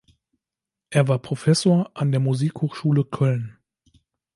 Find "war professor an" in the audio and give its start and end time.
1.07-2.09